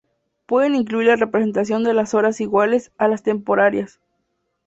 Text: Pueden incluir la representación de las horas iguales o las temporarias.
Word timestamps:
Pueden 0.47 0.73
incluir 0.73 1.09
la 1.09 1.15
representación 1.15 1.83
de 1.83 1.93
las 1.93 2.15
horas 2.15 2.41
iguales 2.41 2.91
o 2.99 3.05
las 3.05 3.21
temporarias. 3.21 3.99